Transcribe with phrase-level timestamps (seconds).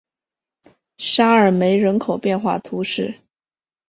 [0.97, 3.19] 沙尔梅人口变化图示